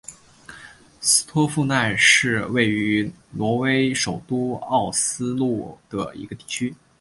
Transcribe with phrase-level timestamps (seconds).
[0.99, 6.75] 斯托夫奈是位于挪威首都奥斯陆的一个地区。